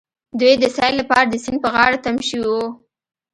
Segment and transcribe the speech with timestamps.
[0.39, 2.65] دوی د سيل لپاره د سيند په غاړه تم شوي وو.